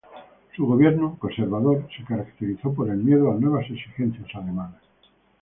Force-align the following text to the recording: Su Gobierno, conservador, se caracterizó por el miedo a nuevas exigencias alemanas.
Su 0.55 0.65
Gobierno, 0.65 1.15
conservador, 1.19 1.87
se 1.95 2.03
caracterizó 2.03 2.73
por 2.73 2.89
el 2.89 2.97
miedo 2.97 3.31
a 3.31 3.35
nuevas 3.35 3.69
exigencias 3.69 4.33
alemanas. 4.33 4.81